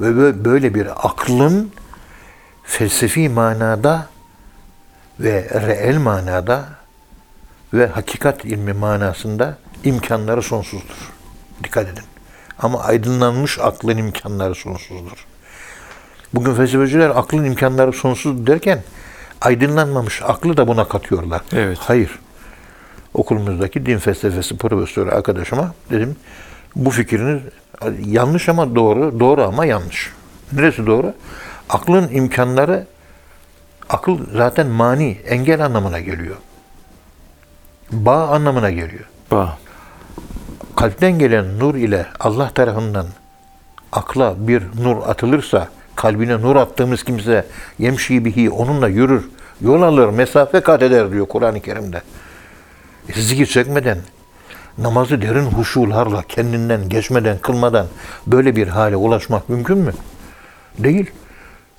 [0.00, 1.72] Ve bö- böyle bir aklın
[2.66, 4.06] felsefi manada
[5.20, 6.64] ve reel manada
[7.74, 11.12] ve hakikat ilmi manasında imkanları sonsuzdur.
[11.64, 12.04] Dikkat edin.
[12.58, 15.26] Ama aydınlanmış aklın imkanları sonsuzdur.
[16.34, 18.82] Bugün felsefeciler aklın imkanları sonsuz derken
[19.40, 21.42] aydınlanmamış aklı da buna katıyorlar.
[21.52, 21.78] Evet.
[21.80, 22.18] Hayır.
[23.14, 26.16] Okulumuzdaki din felsefesi profesörü arkadaşıma dedim
[26.76, 27.42] bu fikriniz
[28.06, 30.12] yanlış ama doğru, doğru ama yanlış.
[30.52, 31.14] Neresi doğru?
[31.70, 32.86] Aklın imkanları
[33.88, 36.36] akıl zaten mani, engel anlamına geliyor.
[37.92, 39.04] Bağ anlamına geliyor.
[39.30, 39.58] Ba.
[40.76, 43.06] Kalpten gelen nur ile Allah tarafından
[43.92, 47.46] akla bir nur atılırsa, kalbine nur attığımız kimse
[47.78, 49.28] yemşi bihi onunla yürür,
[49.60, 52.02] yol alır, mesafe kat eder diyor Kur'an-ı Kerim'de.
[53.08, 53.98] E, zikir çekmeden,
[54.78, 57.86] namazı derin huşularla, kendinden geçmeden, kılmadan
[58.26, 59.92] böyle bir hale ulaşmak mümkün mü?
[60.78, 61.10] Değil.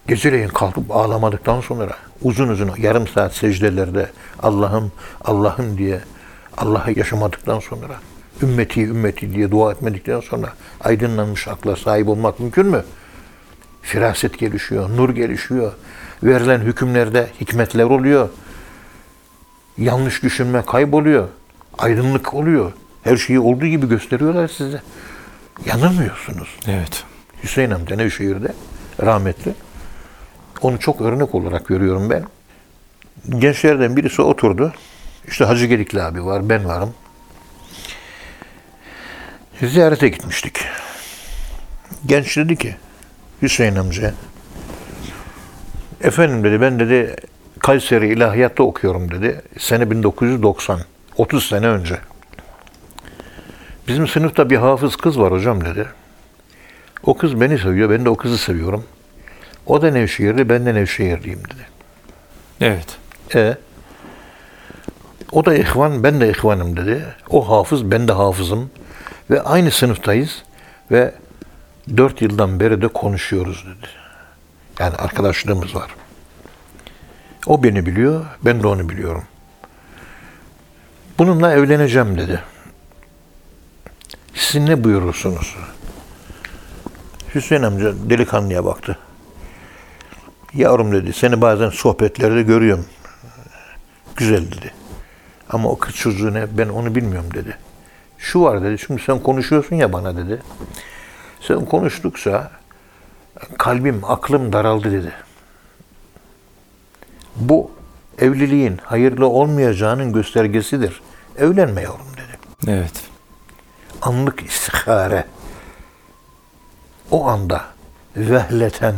[0.08, 1.90] Geceleyin kalkıp ağlamadıktan sonra
[2.22, 4.10] uzun uzun yarım saat secdelerde
[4.44, 4.92] Allah'ım
[5.22, 6.00] Allah'ım diye
[6.58, 7.94] Allah'ı yaşamadıktan sonra
[8.42, 12.84] ümmeti ümmeti diye dua etmedikten sonra aydınlanmış akla sahip olmak mümkün mü?
[13.82, 15.74] Firaset gelişiyor, nur gelişiyor.
[16.24, 18.30] Verilen hükümlerde hikmetler oluyor.
[19.78, 21.28] Yanlış düşünme kayboluyor.
[21.78, 22.72] Aydınlık oluyor.
[23.04, 24.82] Her şeyi olduğu gibi gösteriyorlar size.
[25.66, 26.56] Yanılmıyorsunuz.
[26.68, 27.04] Evet.
[27.44, 28.54] Hüseyin amca Nevşehir'de
[29.04, 29.54] rahmetli.
[30.62, 32.24] Onu çok örnek olarak görüyorum ben.
[33.40, 34.74] Gençlerden birisi oturdu.
[35.28, 36.94] İşte Hacı Gedikli abi var, ben varım.
[39.62, 40.60] Ziyarete gitmiştik.
[42.06, 42.76] Genç dedi ki,
[43.42, 44.14] Hüseyin amca,
[46.02, 47.16] efendim dedi ben dedi
[47.60, 49.42] Kayseri İlahiyat'ta okuyorum dedi.
[49.60, 50.80] Sene 1990,
[51.18, 51.98] 30 sene önce.
[53.88, 55.88] Bizim sınıfta bir hafız kız var hocam dedi.
[57.04, 58.86] O kız beni seviyor, ben de o kızı seviyorum.
[59.68, 61.68] O da Nevşehirli, ben de Nevşehirliyim dedi.
[62.62, 62.98] Evet.
[63.36, 63.58] E
[65.32, 67.06] o da ihvan, ben de ihvanım dedi.
[67.30, 68.72] O hafız, ben de hafızım.
[69.30, 70.44] Ve aynı sınıftayız
[70.92, 71.14] ve
[71.98, 73.88] dört yıldan beri de konuşuyoruz dedi.
[74.80, 75.96] Yani arkadaşlığımız var.
[77.46, 79.24] O beni biliyor, ben de onu biliyorum.
[81.18, 82.44] Bununla evleneceğim dedi.
[84.34, 85.56] Siz ne buyurursunuz?
[87.36, 88.98] Hüseyin amca delikanlıya baktı.
[90.54, 92.86] Yavrum dedi, seni bazen sohbetlerde görüyorum.
[94.16, 94.74] Güzel dedi.
[95.50, 97.58] Ama o kız çocuğu ne, ben onu bilmiyorum dedi.
[98.18, 100.42] Şu var dedi, çünkü sen konuşuyorsun ya bana dedi.
[101.42, 102.52] Sen konuştukça
[103.58, 105.12] kalbim, aklım daraldı dedi.
[107.36, 107.72] Bu
[108.18, 111.02] evliliğin hayırlı olmayacağının göstergesidir.
[111.38, 112.72] Evlenme yavrum dedi.
[112.72, 113.04] Evet.
[114.02, 115.26] Anlık istihare.
[117.12, 117.66] O anda
[118.16, 118.96] vehleten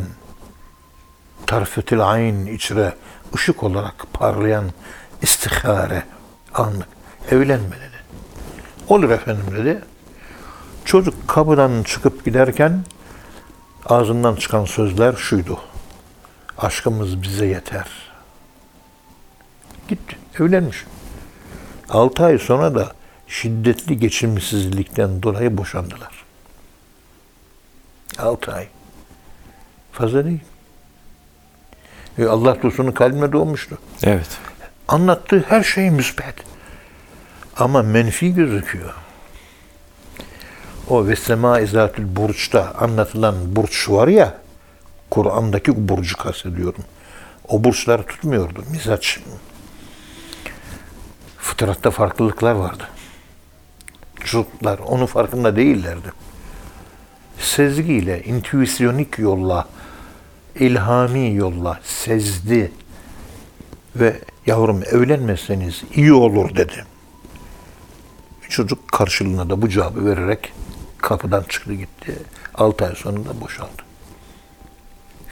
[1.49, 2.93] tarfetil ayn içre
[3.35, 4.65] ışık olarak parlayan
[5.21, 6.03] istihare
[6.53, 6.87] anlık.
[7.31, 7.99] Evlenme dedi.
[8.87, 9.81] Olur efendim dedi.
[10.85, 12.83] Çocuk kapıdan çıkıp giderken
[13.85, 15.59] ağzından çıkan sözler şuydu.
[16.57, 17.87] Aşkımız bize yeter.
[19.87, 20.17] Gitti.
[20.39, 20.85] Evlenmiş.
[21.89, 22.91] Altı ay sonra da
[23.27, 26.25] şiddetli geçimsizlikten dolayı boşandılar.
[28.17, 28.67] Altı ay.
[29.91, 30.48] Fazla değil.
[32.19, 33.77] E Allah dostunun kalbine doğmuştu.
[34.03, 34.37] Evet.
[34.87, 36.35] Anlattığı her şey müsbet.
[37.57, 38.93] Ama menfi gözüküyor.
[40.89, 44.33] o ve sema izatül burçta anlatılan burç var ya
[45.09, 46.83] Kur'an'daki burcu kastediyorum.
[47.47, 48.63] O burçlar tutmuyordu.
[48.71, 49.19] Mizaç.
[51.37, 52.83] Fıtratta farklılıklar vardı.
[54.23, 56.11] Çocuklar onun farkında değillerdi.
[57.39, 59.67] Sezgiyle, intüisyonik yolla,
[60.59, 62.71] ilhami yolla sezdi
[63.95, 66.85] ve yavrum evlenmezseniz iyi olur dedi.
[68.49, 70.53] Çocuk karşılığında da bu cevabı vererek
[70.97, 72.15] kapıdan çıktı gitti.
[72.55, 73.83] 6 ay sonunda boşaldı.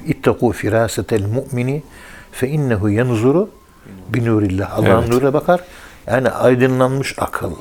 [0.05, 1.83] İttaku firasetel mu'mini
[2.31, 3.49] fe innehu yanzuru
[4.09, 4.77] binurillah.
[4.77, 5.09] Allah'ın Evet.
[5.09, 5.61] nuruna bakar.
[6.07, 7.55] Yani aydınlanmış akıl.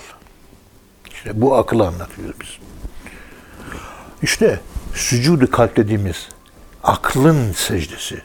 [1.10, 2.48] İşte bu akılı anlatıyoruz biz.
[4.22, 4.60] İşte
[4.94, 6.28] sücudu kalp dediğimiz
[6.86, 8.22] aklın secdesi.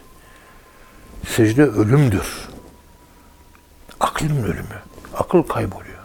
[1.27, 2.49] Secde ölümdür.
[3.99, 4.81] Aklın ölümü.
[5.17, 5.99] Akıl kayboluyor.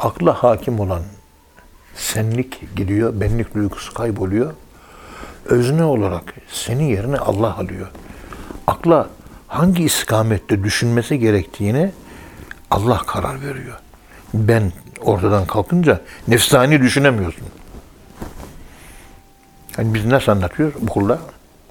[0.00, 1.02] Akla hakim olan
[1.94, 4.52] senlik gidiyor, benlik duygusu kayboluyor.
[5.44, 7.88] Özne olarak senin yerine Allah alıyor.
[8.66, 9.08] Akla
[9.48, 11.92] hangi istikamette düşünmesi gerektiğini
[12.70, 13.78] Allah karar veriyor.
[14.34, 17.44] Ben ortadan kalkınca nefsani düşünemiyorsun.
[19.76, 21.18] Hani biz nasıl anlatıyoruz okulda?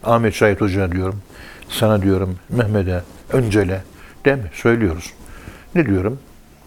[0.04, 1.22] Ahmet Şahit Hoca'ya diyorum,
[1.70, 3.82] sana diyorum, Mehmet'e, Öncel'e
[4.26, 4.52] değil mi?
[4.54, 5.14] Söylüyoruz.
[5.76, 6.20] Ne diyorum?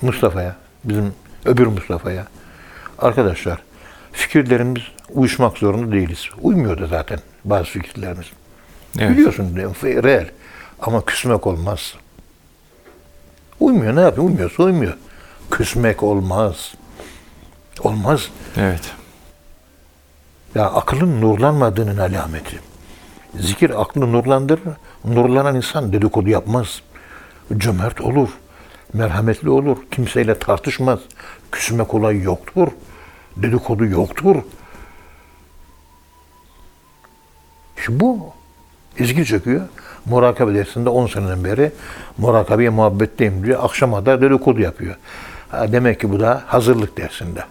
[0.03, 1.12] Mustafa'ya, bizim
[1.44, 2.27] öbür Mustafa'ya.
[2.99, 3.59] Arkadaşlar,
[4.12, 6.29] fikirlerimiz uyuşmak zorunda değiliz.
[6.42, 8.27] Uymuyor da zaten bazı fikirlerimiz.
[8.99, 9.11] Evet.
[9.11, 9.57] Biliyorsun?
[9.85, 10.27] Real.
[10.81, 11.94] Ama küsmek olmaz.
[13.61, 14.31] Uymuyor ne yapayım?
[14.31, 14.94] Uymuyorsa uymuyor.
[15.51, 16.75] Küsmek olmaz.
[17.81, 18.31] Olmaz.
[18.57, 18.92] Evet.
[20.57, 22.59] Ya akılın nurlanmadığının alameti.
[23.40, 24.77] Zikir aklı nurlandırır.
[25.05, 26.83] Nurlanan insan dedikodu yapmaz.
[27.57, 28.29] Cömert olur.
[28.92, 29.77] Merhametli olur.
[29.90, 30.99] Kimseyle tartışmaz.
[31.53, 32.69] Küsmek olayı yoktur.
[33.37, 34.37] Dedikodu yoktur.
[37.85, 38.33] Şimdi bu
[38.99, 39.69] izgi çekiyor.
[40.07, 41.73] Murakabe dersinde 10 seneden beri
[42.19, 43.64] murakabeye muhabbetteyim diyor.
[43.64, 44.97] Akşama da dedikodu yapıyor.
[45.51, 47.45] Ha, demek ki bu da hazırlık dersinde.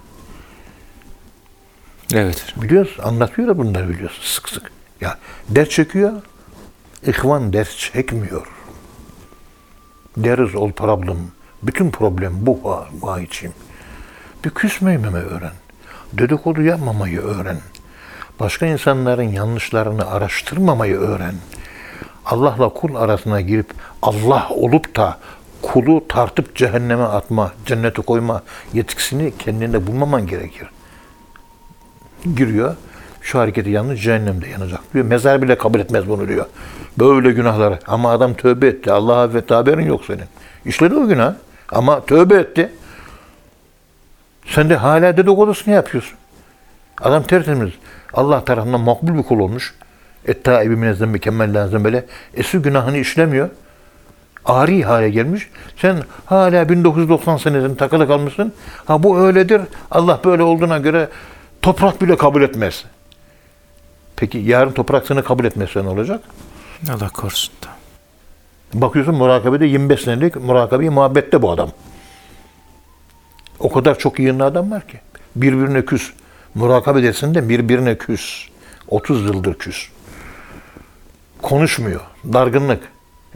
[2.14, 2.54] Evet.
[2.58, 4.72] Biliyoruz, anlatıyor da bunları biliyoruz sık sık.
[5.02, 5.18] Ya
[5.50, 6.14] ders çekiyor,
[7.08, 8.48] ihvan ders çekmiyor.
[10.18, 11.18] İs all problem.
[11.64, 12.64] Bütün problem bu
[13.02, 13.52] var için.
[14.46, 15.52] Bir küsmememeyi öğren.
[16.14, 17.58] Dedikodu yapmamayı öğren.
[18.40, 21.36] Başka insanların yanlışlarını araştırmamayı öğren.
[22.26, 25.18] Allah'la kul arasına girip Allah olup da
[25.62, 30.68] kulu tartıp cehenneme atma, cennete koyma yetkisini kendinde bulmaman gerekir
[32.36, 32.76] giriyor.
[33.22, 35.06] Şu hareketi yanlış cehennemde yanacak diyor.
[35.06, 36.46] Mezar bile kabul etmez bunu diyor.
[37.00, 37.80] Böyle günahları.
[37.88, 38.92] Ama adam tövbe etti.
[38.92, 40.26] Allah'a affetti haberin yok senin.
[40.66, 41.34] İşledi o günah.
[41.72, 42.72] Ama tövbe etti.
[44.46, 46.18] Sen de hala dedikodusunu yapıyorsun.
[47.02, 47.74] Adam tertemiz.
[48.14, 49.74] Allah tarafından makbul bir kul olmuş.
[50.28, 52.06] Etta ebi minezzem mükemmel lazım böyle.
[52.34, 53.50] Eski günahını işlemiyor.
[54.46, 55.50] Ari hale gelmiş.
[55.78, 58.54] Sen hala 1990 senesinde takılı kalmışsın.
[58.86, 59.62] Ha bu öyledir.
[59.92, 61.10] Allah böyle olduğuna göre
[61.66, 62.84] toprak bile kabul etmez.
[64.16, 66.22] Peki yarın toprak seni kabul etmezse ne olacak?
[66.90, 67.70] Allah korusun da.
[68.82, 71.70] Bakıyorsun murakabede 25 senelik murakabeyi muhabbette bu adam.
[73.60, 75.00] O kadar çok yığınlı adam var ki.
[75.36, 76.12] Birbirine küs.
[76.56, 78.48] Murakabe dersinde birbirine küs.
[78.88, 79.90] 30 yıldır küs.
[81.42, 82.02] Konuşmuyor.
[82.34, 82.84] Dargınlık.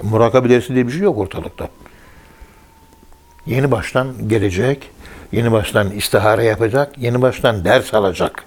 [0.03, 1.69] Murakabe dersi diye bir şey yok ortalıkta.
[3.45, 4.91] Yeni baştan gelecek.
[5.31, 6.97] Yeni baştan istihare yapacak.
[6.97, 8.43] Yeni baştan ders alacak.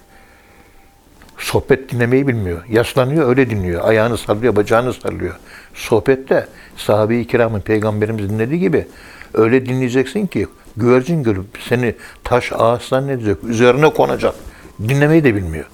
[1.37, 2.65] Sohbet dinlemeyi bilmiyor.
[2.69, 3.87] Yaşlanıyor öyle dinliyor.
[3.87, 5.35] Ayağını sallıyor, bacağını sallıyor.
[5.73, 8.87] Sohbette sahabe-i kiramın peygamberimiz dinlediği gibi
[9.33, 14.35] öyle dinleyeceksin ki güvercin görüp seni taş ağaç zannedecek, üzerine konacak.
[14.81, 15.65] Dinlemeyi de bilmiyor.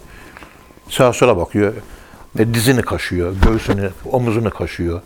[0.90, 1.74] Sağa sola bakıyor
[2.40, 5.02] ve dizini kaşıyor, göğsünü, omuzunu kaşıyor.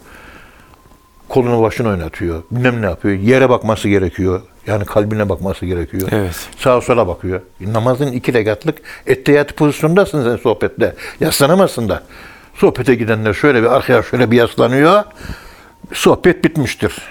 [1.29, 2.43] Kolunu başını oynatıyor.
[2.51, 3.15] Bilmem ne yapıyor.
[3.15, 4.41] Yere bakması gerekiyor.
[4.67, 6.10] Yani kalbine bakması gerekiyor.
[6.12, 6.49] Evet.
[6.58, 7.41] Sağa sola bakıyor.
[7.62, 10.95] Namazın iki rekatlık ettehiyat pozisyondasın sen sohbette.
[11.19, 12.04] Yaslanamazsın da.
[12.56, 15.04] Sohbete gidenler şöyle bir arkaya şöyle bir yaslanıyor.
[15.93, 17.02] Sohbet bitmiştir.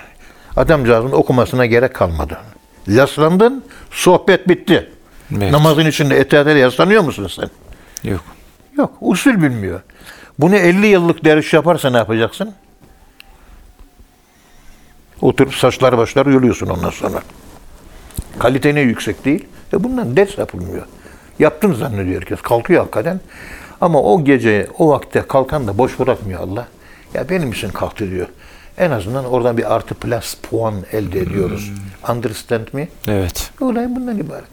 [0.56, 2.38] Adamcağızın okumasına gerek kalmadı.
[2.86, 4.90] Yaslandın, sohbet bitti.
[5.36, 5.52] Evet.
[5.52, 7.50] Namazın içinde ettehiyata yaslanıyor musun sen?
[8.10, 8.24] Yok.
[8.78, 9.80] Yok, usul bilmiyor.
[10.38, 12.54] Bunu 50 yıllık derviş yaparsa ne yapacaksın?
[15.22, 17.22] Oturup saçlar başlar yoluyorsun ondan sonra.
[18.38, 19.46] Kalite ne yüksek değil.
[19.72, 20.86] E bundan ders yapılmıyor.
[21.38, 22.42] Yaptın zannediyor herkes.
[22.42, 23.20] Kalkıyor hakikaten.
[23.80, 26.68] Ama o gece, o vakte kalkan da boş bırakmıyor Allah.
[27.14, 28.26] Ya benim için kalktı diyor.
[28.78, 31.72] En azından oradan bir artı plus puan elde ediyoruz.
[32.08, 32.88] Understand me?
[33.08, 33.50] Evet.
[33.60, 34.50] Olay bundan ibaret.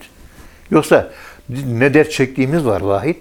[0.71, 1.09] Yoksa
[1.49, 3.15] Ne dert çektiğimiz var vahid,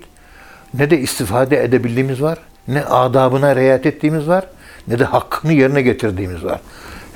[0.75, 4.47] ne de istifade edebildiğimiz var, ne adabına riayet ettiğimiz var,
[4.89, 6.61] ne de hakkını yerine getirdiğimiz var.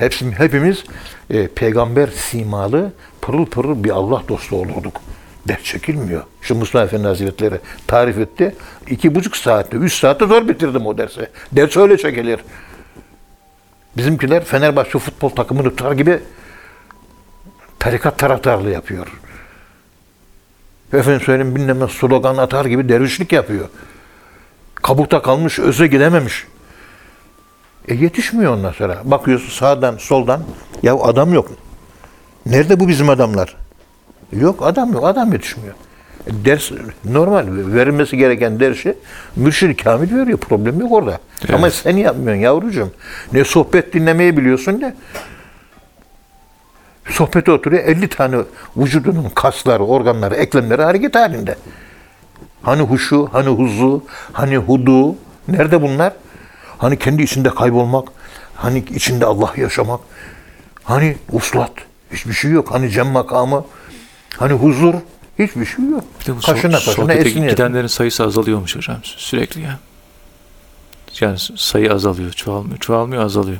[0.02, 0.84] Hepsi, hepimiz
[1.30, 5.00] e, peygamber simalı, pırıl pırıl bir Allah dostu olurduk.
[5.48, 6.22] Dert çekilmiyor.
[6.40, 8.54] Şu Mustafa Efendi Hazretleri tarif etti.
[8.88, 11.28] İki buçuk saatte, üç saatte zor bitirdim o dersi.
[11.52, 12.40] Ders öyle çekilir.
[13.96, 16.20] Bizimkiler Fenerbahçe futbol takımını tutar gibi
[17.78, 19.06] tarikat taraftarlığı yapıyor.
[20.92, 23.68] Efendim söyleyeyim bilmem slogan atar gibi dervişlik yapıyor.
[24.74, 26.46] Kabukta kalmış, öze gidememiş.
[27.88, 28.98] E yetişmiyor ondan sonra.
[29.04, 30.42] Bakıyorsun sağdan, soldan.
[30.82, 31.50] Ya adam yok.
[32.46, 33.56] Nerede bu bizim adamlar?
[34.32, 35.04] Yok adam yok.
[35.04, 35.74] Adam yetişmiyor.
[36.26, 36.70] E, Ders
[37.04, 37.46] normal.
[37.48, 38.98] Verilmesi gereken dersi
[39.36, 40.38] mürşid kamil veriyor.
[40.38, 41.18] Problem yok orada.
[41.52, 42.90] Ama sen yapmıyorsun yavrucuğum.
[43.32, 44.94] Ne sohbet dinlemeyi biliyorsun ne
[47.10, 48.36] sohbete oturuyor 50 tane
[48.76, 51.56] vücudunun kasları, organları, eklemleri hareket halinde.
[52.62, 55.16] Hani huşu, hani huzu, hani hudu,
[55.48, 56.12] nerede bunlar?
[56.82, 58.08] Hani kendi içinde kaybolmak,
[58.56, 60.00] hani içinde Allah yaşamak,
[60.84, 61.70] hani uslat,
[62.12, 62.70] hiçbir şey yok.
[62.70, 63.64] Hani cem makamı,
[64.36, 64.94] hani huzur,
[65.38, 66.04] hiçbir şey yok.
[66.20, 67.50] Bir de bu kaşına so- kaşına esniyor.
[67.50, 69.78] gidenlerin sayısı azalıyormuş hocam sü- sürekli ya.
[71.20, 72.78] Yani sayı azalıyor, çoğalmıyor.
[72.78, 73.58] Çoğalmıyor, azalıyor.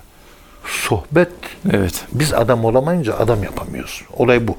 [0.66, 1.32] Sohbet
[1.70, 2.04] Evet.
[2.12, 4.02] Biz adam olamayınca adam yapamıyoruz.
[4.12, 4.58] Olay bu.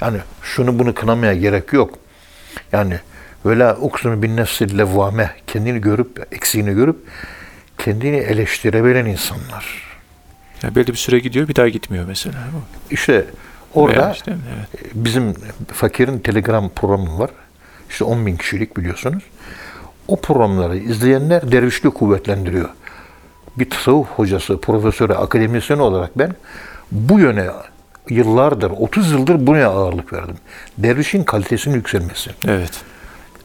[0.00, 1.94] Yani şunu bunu kınamaya gerek yok.
[2.72, 3.00] Yani
[3.46, 6.96] vela uksunu bin nefsil levvame kendini görüp eksiğini görüp
[7.78, 9.92] kendini eleştirebilen insanlar.
[10.62, 12.36] Ya belli bir süre gidiyor, bir daha gitmiyor mesela.
[12.90, 13.26] İşte
[13.74, 14.84] orada işte, evet.
[14.94, 15.34] bizim
[15.72, 17.30] fakirin telegram programı var.
[17.90, 19.22] İşte 10 bin kişilik biliyorsunuz.
[20.08, 22.68] O programları izleyenler dervişliği kuvvetlendiriyor.
[23.58, 26.34] Bir tasavvuf hocası, profesörü, akademisyen olarak ben
[26.92, 27.46] bu yöne
[28.08, 30.36] yıllardır, 30 yıldır buna ağırlık verdim.
[30.78, 32.30] Dervişin kalitesinin yükselmesi.
[32.48, 32.80] Evet.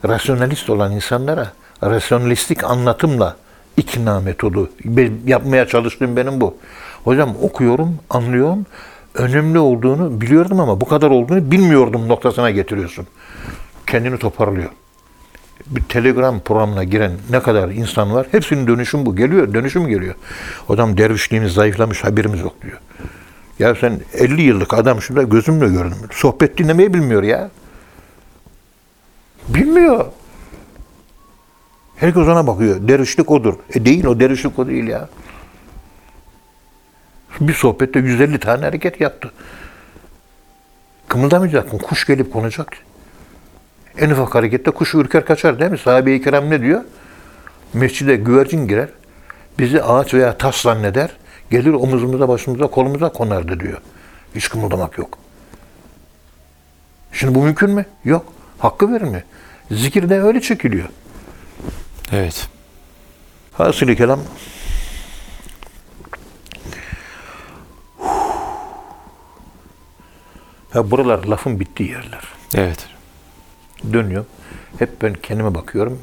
[0.04, 3.36] Rasyonalist olan insanlara rasyonalistik anlatımla
[3.78, 6.56] ikna metodu Be- yapmaya çalıştığım benim bu.
[7.04, 8.66] Hocam okuyorum, anlıyorum.
[9.14, 13.06] Önemli olduğunu biliyordum ama bu kadar olduğunu bilmiyordum noktasına getiriyorsun.
[13.86, 14.70] Kendini toparlıyor.
[15.66, 19.16] Bir telegram programına giren ne kadar insan var hepsinin dönüşüm bu.
[19.16, 20.14] Geliyor, dönüşüm geliyor.
[20.68, 22.78] Adam dervişliğimiz zayıflamış haberimiz yok diyor.
[23.58, 25.98] Ya sen 50 yıllık adam şurada gözümle gördüm.
[26.10, 27.50] Sohbet dinlemeyi bilmiyor ya.
[29.48, 30.06] Bilmiyor.
[32.00, 32.88] Herkes ona bakıyor.
[32.88, 33.54] Dervişlik odur.
[33.74, 35.08] E değil o dervişlik o değil ya.
[37.40, 39.32] Bir sohbette 150 tane hareket yaptı.
[41.08, 41.78] Kımıldamayacaksın.
[41.78, 42.72] Kuş gelip konacak.
[43.98, 45.78] En ufak harekette kuş ürker kaçar değil mi?
[45.78, 46.84] Sahabe-i kiram ne diyor?
[47.74, 48.88] Mescide güvercin girer.
[49.58, 51.10] Bizi ağaç veya taş zanneder.
[51.50, 53.78] Gelir omuzumuza, başımıza, kolumuza konardı diyor.
[54.34, 55.18] Hiç kımıldamak yok.
[57.12, 57.86] Şimdi bu mümkün mü?
[58.04, 58.32] Yok.
[58.58, 59.24] Hakkı verir mi?
[59.70, 60.88] Zikir de öyle çekiliyor.
[62.12, 62.48] Evet.
[63.52, 64.20] Hasılı kelam
[70.70, 72.24] Ha buralar lafın bittiği yerler.
[72.54, 72.86] Evet.
[73.92, 74.26] Dönüyorum.
[74.78, 75.98] Hep ben kendime bakıyorum.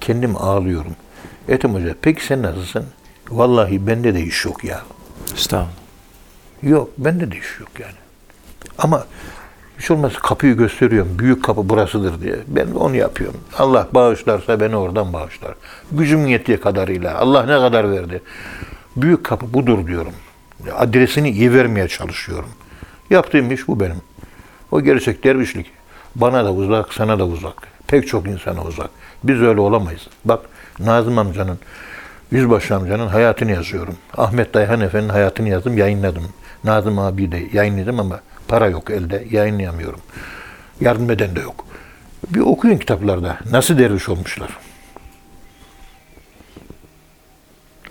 [0.00, 0.96] Kendim ağlıyorum.
[1.48, 2.86] Ethem Hoca peki sen nasılsın?
[3.28, 4.82] Vallahi bende de iş yok ya.
[5.34, 5.72] Estağfurullah.
[6.62, 7.94] Yok bende de iş yok yani.
[8.78, 9.06] Ama
[9.78, 11.18] hiç olmazsa kapıyı gösteriyorum.
[11.18, 12.36] Büyük kapı burasıdır diye.
[12.48, 13.40] Ben onu yapıyorum.
[13.58, 15.54] Allah bağışlarsa beni oradan bağışlar.
[15.92, 17.18] Gücüm yettiği kadarıyla.
[17.18, 18.22] Allah ne kadar verdi.
[18.96, 20.12] Büyük kapı budur diyorum.
[20.76, 22.50] Adresini iyi vermeye çalışıyorum.
[23.10, 24.02] Yaptığım iş bu benim.
[24.70, 25.66] O gerçek dervişlik.
[26.14, 27.54] Bana da uzak, sana da uzak.
[27.86, 28.90] Pek çok insana uzak.
[29.24, 30.06] Biz öyle olamayız.
[30.24, 30.40] Bak
[30.78, 31.58] Nazım amcanın,
[32.30, 33.96] Yüzbaşı amcanın hayatını yazıyorum.
[34.16, 36.24] Ahmet Dayhan Efendi'nin hayatını yazdım, yayınladım.
[36.64, 40.00] Nazım abi de yayınladım ama para yok elde, yayınlayamıyorum.
[40.80, 41.64] Yardım eden de yok.
[42.28, 43.38] Bir okuyun kitaplarda.
[43.50, 44.50] Nasıl derviş olmuşlar.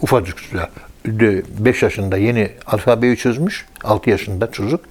[0.01, 0.69] Ufacık çocuk.
[1.05, 3.65] 5 yaşında yeni alfabeyi çözmüş.
[3.83, 4.85] 6 yaşında çocuk.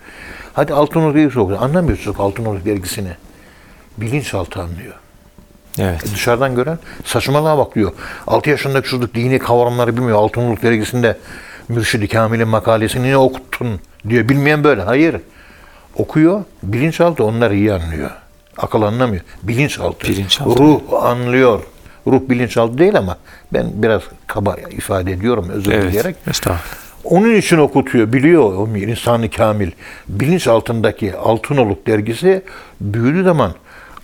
[0.52, 1.62] Hadi Altınoluk dergisi okuyor.
[1.62, 3.10] Anlamıyor çocuk Altınoluk dergisini.
[3.98, 4.94] Bilinçaltı anlıyor.
[5.78, 6.06] Evet.
[6.06, 7.92] E dışarıdan gören saçmalığa bak diyor.
[8.26, 10.18] 6 yaşındaki çocuk dini kavramları bilmiyor.
[10.18, 11.18] Altınoluk dergisinde
[11.68, 14.28] Mürşid-i Kamil'in makalesini ne okuttun diyor.
[14.28, 14.82] Bilmeyen böyle.
[14.82, 15.20] Hayır.
[15.98, 16.44] Okuyor.
[16.62, 18.10] Bilinçaltı onları iyi anlıyor.
[18.58, 19.22] Akıl anlamıyor.
[19.42, 20.08] Bilinçaltı.
[20.08, 20.62] Bilinçaltı.
[20.62, 21.60] Ruh anlıyor.
[22.06, 23.16] Ruh bilinçaltı değil ama
[23.52, 25.84] ben biraz kaba ifade ediyorum özür Evet.
[25.84, 26.16] dileyerek.
[26.30, 26.86] Estağfurullah.
[27.04, 29.70] Onun için okutuyor, biliyor o insanı kamil.
[30.08, 32.42] Bilinç altındaki Altınoluk dergisi
[32.80, 33.52] büyüdüğü zaman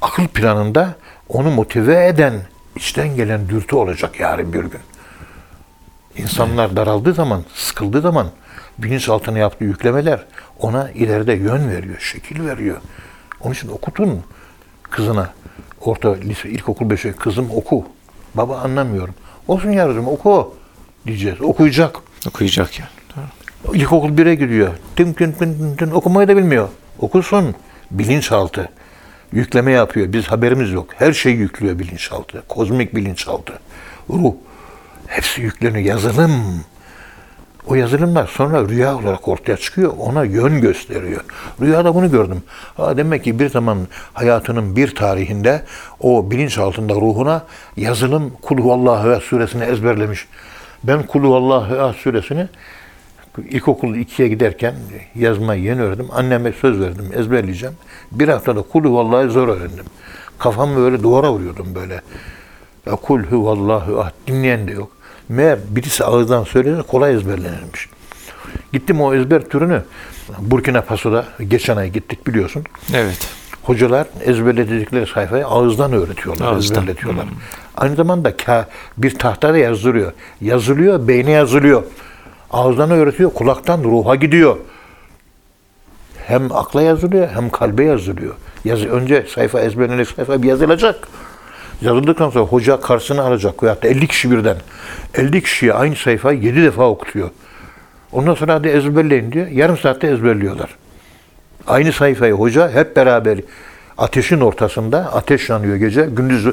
[0.01, 0.95] akıl planında
[1.29, 2.35] onu motive eden,
[2.77, 4.81] içten gelen dürtü olacak yarın bir gün.
[6.17, 8.27] İnsanlar daraldığı zaman, sıkıldığı zaman
[8.79, 10.25] bilinç altına yaptığı yüklemeler
[10.61, 12.77] ona ileride yön veriyor, şekil veriyor.
[13.41, 14.23] Onun için okutun.
[14.91, 15.31] kızına
[15.81, 17.85] orta lise ilkokul 5'e kızım oku.
[18.35, 19.15] Baba anlamıyorum.
[19.49, 20.55] Olsun yavrum oku
[21.07, 21.41] diyeceğiz.
[21.41, 21.97] Okuyacak.
[22.29, 22.91] Okuyacak yani.
[23.17, 23.77] Doğru.
[23.77, 24.71] İlkokul 1'e gidiyor.
[24.97, 26.69] Tın tın okumayı da bilmiyor.
[26.99, 27.55] Okusun.
[27.91, 28.69] Bilinçaltı.
[29.33, 30.13] Yükleme yapıyor.
[30.13, 30.87] Biz haberimiz yok.
[30.97, 32.43] Her şey yüklüyor bilinçaltı.
[32.49, 33.53] Kozmik bilinçaltı.
[34.11, 34.35] Ruh.
[35.07, 35.85] Hepsi yükleniyor.
[35.85, 36.65] Yazılım.
[37.67, 39.93] O yazılımlar sonra rüya olarak ortaya çıkıyor.
[39.99, 41.25] Ona yön gösteriyor.
[41.61, 42.43] Rüyada bunu gördüm.
[42.77, 43.79] Ha, demek ki bir zaman
[44.13, 45.63] hayatının bir tarihinde
[46.01, 47.45] o bilinç altında ruhuna
[47.77, 50.29] yazılım Kulhuvallahu Ehad suresini ezberlemiş.
[50.85, 52.49] Ben Kulhuvallahu Ehad suresini
[53.51, 54.75] ilkokul 2'ye giderken
[55.15, 56.09] yazmayı yeni öğrendim.
[56.13, 57.75] Anneme söz verdim ezberleyeceğim.
[58.13, 59.85] Bir haftada Kulhuvallahu zor öğrendim.
[60.39, 62.01] Kafamı böyle duvara vuruyordum böyle.
[62.87, 64.91] Ya kul huvallahu ahad dinleyen de yok.
[65.29, 67.89] Meğer birisi ağızdan söyleyince kolay ezberlenirmiş.
[68.73, 69.83] Gittim o ezber türünü
[70.39, 72.65] Burkina Faso'da geçen ay gittik biliyorsun.
[72.95, 73.29] Evet.
[73.63, 76.77] Hocalar ezberledikleri sayfayı ağızdan öğretiyorlar, Ağızdan.
[76.83, 77.27] ezberletiyorlar.
[77.77, 78.65] Aynı zamanda ka-
[78.99, 80.13] bir tahtada yazdırıyor.
[80.41, 81.83] Yazılıyor, beyne yazılıyor.
[82.51, 84.57] Ağızdan öğretiyor, kulaktan ruha gidiyor.
[86.27, 88.35] Hem akla yazılıyor, hem kalbe yazılıyor.
[88.65, 91.09] Yazı, önce sayfa ezberlenecek sayfa bir yazılacak.
[91.83, 93.63] Yazıldıktan sonra hoca karşısına alacak.
[93.63, 94.57] Veyahut da 50 kişi birden.
[95.15, 97.31] 50 kişiye aynı sayfayı 7 defa okutuyor.
[98.13, 99.47] Ondan sonra hadi ezberleyin diyor.
[99.47, 100.71] Yarım saatte ezberliyorlar.
[101.67, 103.39] Aynı sayfayı hoca hep beraber
[103.99, 106.03] ateşin ortasında ateş yanıyor gece.
[106.03, 106.47] Gündüz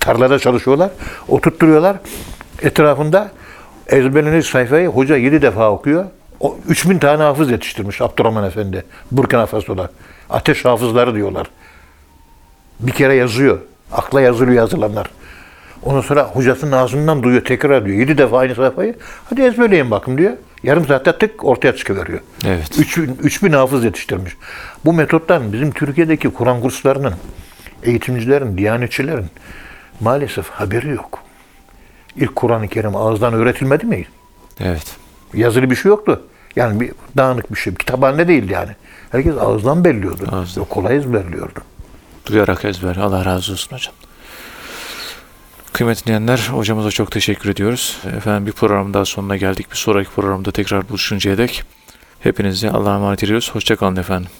[0.00, 0.90] tarlada çalışıyorlar.
[1.28, 1.96] Oturtturuyorlar.
[2.62, 3.30] Etrafında
[3.86, 6.04] ezberlenmiş sayfayı hoca 7 defa okuyor.
[6.40, 8.84] O 3000 tane hafız yetiştirmiş Abdurrahman Efendi.
[9.10, 9.90] Burkina Faso'da.
[10.30, 11.46] Ateş hafızları diyorlar.
[12.80, 13.58] Bir kere yazıyor.
[13.92, 15.10] Akla yazılıyor yazılanlar.
[15.82, 17.98] Ondan sonra hocasının ağzından duyuyor, tekrar diyor.
[17.98, 18.94] 7 defa aynı sayfayı.
[19.30, 20.32] Hadi ezberleyin bakın diyor.
[20.62, 22.20] Yarım saatte tık ortaya çıkıveriyor.
[22.46, 22.78] Evet.
[22.78, 24.36] 3000, 3000 hafız yetiştirmiş.
[24.84, 27.14] Bu metottan bizim Türkiye'deki Kur'an kurslarının,
[27.82, 29.26] eğitimcilerin, diyanetçilerin
[30.00, 31.18] maalesef haberi yok.
[32.16, 34.04] İlk Kur'an-ı Kerim ağızdan öğretilmedi mi?
[34.60, 34.96] Evet.
[35.34, 36.22] Yazılı bir şey yoktu.
[36.56, 37.74] Yani bir dağınık bir şey.
[37.74, 38.70] Kitaphanede değildi yani.
[39.12, 40.28] Herkes ağızdan belliyordu.
[40.32, 40.64] Ağızdan.
[40.64, 41.60] Kolay ezberliyordu.
[42.26, 42.96] Duyarak ezber.
[42.96, 43.94] Allah razı olsun hocam.
[45.72, 47.98] Kıymetli dinleyenler, hocamıza çok teşekkür ediyoruz.
[48.16, 49.70] Efendim bir program daha sonuna geldik.
[49.70, 51.64] Bir sonraki programda tekrar buluşuncaya dek
[52.20, 53.50] hepinize Allah'a emanet ediyoruz.
[53.54, 54.30] Hoşçakalın efendim.